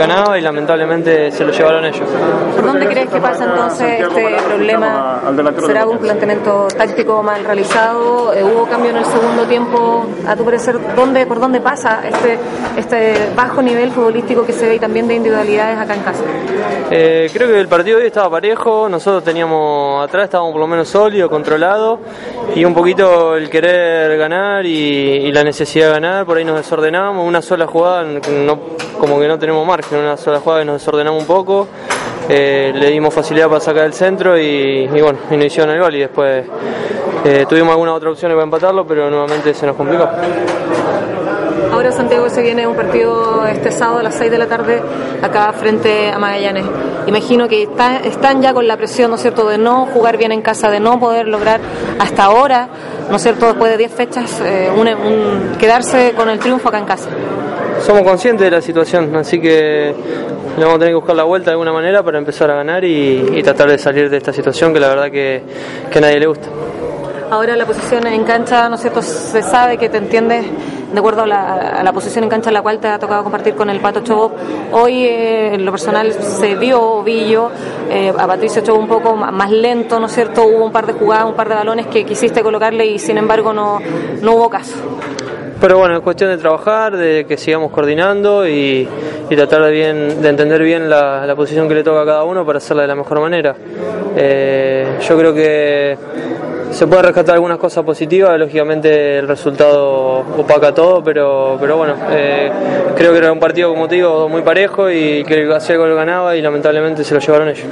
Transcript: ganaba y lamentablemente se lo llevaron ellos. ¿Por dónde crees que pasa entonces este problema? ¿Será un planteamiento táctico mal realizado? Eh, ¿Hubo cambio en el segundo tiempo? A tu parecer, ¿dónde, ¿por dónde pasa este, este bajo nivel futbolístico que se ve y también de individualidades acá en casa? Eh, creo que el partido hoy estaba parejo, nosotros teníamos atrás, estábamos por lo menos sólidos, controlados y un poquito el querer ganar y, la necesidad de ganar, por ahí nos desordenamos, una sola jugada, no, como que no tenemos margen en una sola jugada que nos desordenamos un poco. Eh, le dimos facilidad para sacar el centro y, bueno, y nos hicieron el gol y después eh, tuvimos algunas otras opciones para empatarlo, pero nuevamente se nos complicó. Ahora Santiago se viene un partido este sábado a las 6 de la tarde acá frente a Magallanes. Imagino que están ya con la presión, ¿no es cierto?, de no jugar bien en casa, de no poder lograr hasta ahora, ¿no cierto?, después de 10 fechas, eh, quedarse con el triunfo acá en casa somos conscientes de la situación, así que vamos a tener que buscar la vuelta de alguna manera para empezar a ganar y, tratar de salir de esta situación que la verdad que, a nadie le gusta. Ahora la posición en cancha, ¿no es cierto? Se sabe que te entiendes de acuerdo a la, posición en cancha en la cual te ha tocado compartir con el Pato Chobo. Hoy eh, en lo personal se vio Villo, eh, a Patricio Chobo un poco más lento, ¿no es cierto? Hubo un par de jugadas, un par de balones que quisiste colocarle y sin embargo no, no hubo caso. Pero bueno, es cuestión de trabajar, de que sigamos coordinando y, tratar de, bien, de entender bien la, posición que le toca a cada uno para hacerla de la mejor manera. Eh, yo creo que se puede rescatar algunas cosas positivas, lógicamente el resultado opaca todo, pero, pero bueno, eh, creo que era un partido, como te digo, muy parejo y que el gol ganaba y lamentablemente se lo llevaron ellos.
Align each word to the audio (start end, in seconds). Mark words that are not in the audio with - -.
ganaba 0.00 0.38
y 0.38 0.42
lamentablemente 0.42 1.32
se 1.32 1.44
lo 1.44 1.50
llevaron 1.50 1.84
ellos. 1.84 2.08
¿Por 2.54 2.64
dónde 2.64 2.86
crees 2.86 3.08
que 3.08 3.20
pasa 3.20 3.46
entonces 3.46 4.00
este 4.00 4.42
problema? 4.46 5.20
¿Será 5.66 5.86
un 5.88 5.98
planteamiento 5.98 6.68
táctico 6.68 7.20
mal 7.20 7.44
realizado? 7.44 8.32
Eh, 8.32 8.44
¿Hubo 8.44 8.64
cambio 8.66 8.92
en 8.92 8.98
el 8.98 9.04
segundo 9.06 9.42
tiempo? 9.46 10.06
A 10.24 10.36
tu 10.36 10.44
parecer, 10.44 10.78
¿dónde, 10.94 11.26
¿por 11.26 11.40
dónde 11.40 11.60
pasa 11.60 12.02
este, 12.06 12.38
este 12.76 13.32
bajo 13.34 13.60
nivel 13.60 13.90
futbolístico 13.90 14.46
que 14.46 14.52
se 14.52 14.68
ve 14.68 14.76
y 14.76 14.78
también 14.78 15.08
de 15.08 15.16
individualidades 15.16 15.76
acá 15.76 15.94
en 15.94 16.02
casa? 16.02 16.22
Eh, 16.92 17.28
creo 17.32 17.48
que 17.48 17.58
el 17.58 17.66
partido 17.66 17.98
hoy 17.98 18.06
estaba 18.06 18.30
parejo, 18.30 18.88
nosotros 18.88 19.24
teníamos 19.24 20.04
atrás, 20.04 20.26
estábamos 20.26 20.52
por 20.52 20.60
lo 20.60 20.68
menos 20.68 20.86
sólidos, 20.88 21.28
controlados 21.28 21.98
y 22.54 22.64
un 22.64 22.72
poquito 22.72 23.34
el 23.34 23.50
querer 23.50 24.16
ganar 24.16 24.64
y, 24.64 25.32
la 25.32 25.42
necesidad 25.42 25.88
de 25.88 25.92
ganar, 25.94 26.24
por 26.24 26.38
ahí 26.38 26.44
nos 26.44 26.56
desordenamos, 26.56 27.26
una 27.26 27.42
sola 27.42 27.66
jugada, 27.66 28.04
no, 28.04 28.58
como 28.98 29.18
que 29.18 29.28
no 29.28 29.38
tenemos 29.38 29.66
margen 29.66 29.98
en 29.98 30.04
una 30.04 30.16
sola 30.16 30.40
jugada 30.40 30.62
que 30.62 30.66
nos 30.66 30.80
desordenamos 30.80 31.20
un 31.22 31.26
poco. 31.26 31.68
Eh, 32.28 32.72
le 32.74 32.90
dimos 32.90 33.14
facilidad 33.14 33.48
para 33.48 33.60
sacar 33.60 33.86
el 33.86 33.94
centro 33.94 34.38
y, 34.38 34.86
bueno, 34.86 35.18
y 35.30 35.36
nos 35.36 35.46
hicieron 35.46 35.74
el 35.74 35.80
gol 35.80 35.94
y 35.94 36.00
después 36.00 36.44
eh, 37.24 37.46
tuvimos 37.48 37.70
algunas 37.72 37.94
otras 37.94 38.12
opciones 38.12 38.34
para 38.34 38.44
empatarlo, 38.44 38.86
pero 38.86 39.08
nuevamente 39.08 39.54
se 39.54 39.66
nos 39.66 39.76
complicó. 39.76 40.08
Ahora 41.72 41.92
Santiago 41.92 42.28
se 42.28 42.42
viene 42.42 42.66
un 42.66 42.74
partido 42.74 43.46
este 43.46 43.70
sábado 43.70 43.98
a 43.98 44.02
las 44.02 44.14
6 44.16 44.30
de 44.30 44.38
la 44.38 44.46
tarde 44.46 44.82
acá 45.22 45.52
frente 45.52 46.10
a 46.10 46.18
Magallanes. 46.18 46.64
Imagino 47.06 47.48
que 47.48 47.62
están 47.62 48.42
ya 48.42 48.52
con 48.52 48.66
la 48.66 48.76
presión, 48.76 49.10
¿no 49.10 49.16
es 49.16 49.22
cierto?, 49.22 49.48
de 49.48 49.58
no 49.58 49.86
jugar 49.86 50.18
bien 50.18 50.32
en 50.32 50.42
casa, 50.42 50.70
de 50.70 50.80
no 50.80 50.98
poder 50.98 51.28
lograr 51.28 51.60
hasta 51.98 52.24
ahora, 52.24 52.68
¿no 53.10 53.18
cierto?, 53.18 53.46
después 53.46 53.70
de 53.70 53.78
10 53.78 53.92
fechas, 53.92 54.40
eh, 54.44 54.70
quedarse 55.58 56.14
con 56.16 56.28
el 56.28 56.38
triunfo 56.38 56.68
acá 56.68 56.78
en 56.78 56.84
casa 56.84 57.08
somos 57.80 58.02
conscientes 58.02 58.44
de 58.44 58.50
la 58.50 58.62
situación, 58.62 59.14
así 59.16 59.40
que 59.40 59.94
vamos 60.56 60.74
a 60.74 60.78
tener 60.78 60.90
que 60.90 60.96
buscar 60.96 61.16
la 61.16 61.24
vuelta 61.24 61.50
de 61.50 61.52
alguna 61.52 61.72
manera 61.72 62.02
para 62.02 62.18
empezar 62.18 62.50
a 62.50 62.54
ganar 62.54 62.84
y, 62.84 63.42
tratar 63.42 63.70
de 63.70 63.78
salir 63.78 64.10
de 64.10 64.16
esta 64.16 64.32
situación 64.32 64.72
que 64.72 64.80
la 64.80 64.88
verdad 64.88 65.10
que, 65.10 65.42
a 65.94 66.00
nadie 66.00 66.18
le 66.18 66.26
gusta. 66.26 66.48
Ahora 67.30 67.56
la 67.56 67.66
posición 67.66 68.06
en 68.06 68.24
cancha, 68.24 68.68
¿no 68.68 68.76
es 68.76 68.80
cierto? 68.80 69.02
Se 69.02 69.42
sabe 69.42 69.76
que 69.76 69.88
te 69.88 69.98
entiendes 69.98 70.46
de 70.92 70.98
acuerdo 70.98 71.22
a 71.22 71.26
la, 71.26 71.92
posición 71.92 72.24
en 72.24 72.30
cancha 72.30 72.48
en 72.48 72.54
la 72.54 72.62
cual 72.62 72.78
te 72.78 72.88
ha 72.88 72.98
tocado 72.98 73.22
compartir 73.22 73.54
con 73.54 73.68
el 73.68 73.80
Pato 73.80 74.00
Chobo. 74.00 74.32
Hoy 74.72 75.04
eh, 75.04 75.54
en 75.54 75.64
lo 75.64 75.70
personal 75.70 76.12
se 76.12 76.54
vio 76.54 77.02
Villo, 77.02 77.50
eh, 77.90 78.12
a 78.16 78.26
Patricio 78.26 78.62
Chobo 78.62 78.78
un 78.78 78.88
poco 78.88 79.14
más 79.14 79.50
lento, 79.50 80.00
¿no 80.00 80.06
es 80.06 80.12
cierto? 80.12 80.44
Hubo 80.44 80.64
un 80.64 80.72
par 80.72 80.86
de 80.86 80.94
jugadas, 80.94 81.26
un 81.26 81.34
par 81.34 81.48
de 81.48 81.54
balones 81.56 81.86
que 81.88 82.04
quisiste 82.06 82.42
colocarle 82.42 82.86
y 82.86 82.98
sin 82.98 83.18
embargo 83.18 83.52
no, 83.52 83.78
no 84.22 84.32
hubo 84.32 84.48
caso. 84.48 84.76
Pero 85.60 85.76
bueno, 85.78 85.96
es 85.96 86.02
cuestión 86.02 86.30
de 86.30 86.38
trabajar, 86.38 86.96
de 86.96 87.26
que 87.26 87.36
sigamos 87.36 87.72
coordinando 87.72 88.46
y, 88.46 88.88
tratar 89.28 89.64
de, 89.64 89.70
bien, 89.72 90.22
de 90.22 90.28
entender 90.28 90.62
bien 90.62 90.88
la, 90.88 91.34
posición 91.34 91.68
que 91.68 91.74
le 91.74 91.82
toca 91.82 92.02
a 92.02 92.06
cada 92.06 92.24
uno 92.24 92.46
para 92.46 92.58
hacerla 92.58 92.82
de 92.82 92.88
la 92.88 92.94
mejor 92.94 93.20
manera. 93.20 93.56
Eh, 94.16 94.98
yo 95.08 95.18
creo 95.18 95.34
que 95.34 95.98
se 96.70 96.86
puede 96.86 97.02
rescatar 97.02 97.34
algunas 97.34 97.58
cosas 97.58 97.84
positivas, 97.84 98.38
lógicamente 98.38 99.18
el 99.18 99.26
resultado 99.26 100.24
opaca 100.36 100.72
todo, 100.72 101.02
pero, 101.02 101.56
pero 101.60 101.76
bueno, 101.76 101.94
eh, 102.10 102.50
creo 102.96 103.10
que 103.12 103.18
era 103.18 103.32
un 103.32 103.40
partido, 103.40 103.70
como 103.70 103.88
te 103.88 103.96
digo, 103.96 104.28
muy 104.28 104.42
parejo 104.42 104.88
y 104.90 105.24
que 105.24 105.34
el 105.34 105.48
gol 105.48 105.94
ganaba 105.96 106.36
y 106.36 106.42
lamentablemente 106.42 107.02
se 107.02 107.14
lo 107.14 107.20
llevaron 107.20 107.48
ellos. 107.48 107.66